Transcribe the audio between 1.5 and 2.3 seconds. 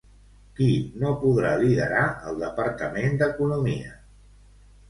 liderar